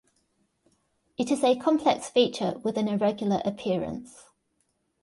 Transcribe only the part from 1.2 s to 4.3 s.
is a complex feature with an irregular appearance.